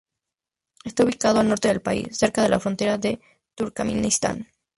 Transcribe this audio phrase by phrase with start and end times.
[0.83, 3.19] Está ubicado al norte del país, cerca de la frontera con
[3.53, 4.47] Turkmenistán.